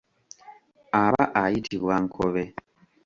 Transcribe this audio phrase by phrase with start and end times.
[1.03, 2.43] Aba ayitibwa Nkobe.